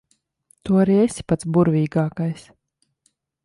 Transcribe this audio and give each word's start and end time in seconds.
Tu 0.69 0.79
arī 0.83 0.95
esi 1.03 1.25
pats 1.33 1.49
burvīgākais. 1.57 2.51